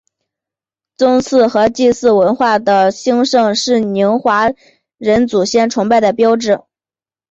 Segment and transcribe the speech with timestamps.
[0.97, 4.49] 宗祠和祭祀文化的兴盛是宁化
[4.97, 6.59] 人祖先崇拜的标志。